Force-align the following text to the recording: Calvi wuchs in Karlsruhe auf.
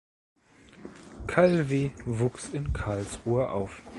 Calvi 1.27 1.91
wuchs 2.07 2.49
in 2.55 2.73
Karlsruhe 2.73 3.51
auf. 3.51 3.83